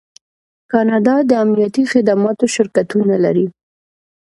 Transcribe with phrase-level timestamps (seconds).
[0.71, 3.47] کاناډا د امنیتي خدماتو شرکتونه لري.